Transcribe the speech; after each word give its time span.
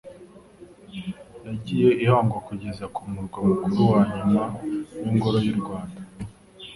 yagiye 1.45 1.89
ihangwa 2.03 2.37
kugeza 2.47 2.85
ku 2.95 3.01
murwa 3.11 3.39
mukuru 3.47 3.79
wa 3.91 4.01
nyuma 4.13 4.43
w'ingoma 5.01 5.39
y'u 5.45 5.57
Rwanda 5.61 5.99